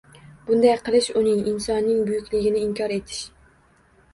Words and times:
Bunday 0.45 0.71
qilish 0.87 1.09
uning– 1.21 1.43
insonning 1.51 1.99
buyukligini 2.09 2.65
inkor 2.71 2.95
etish 2.99 3.21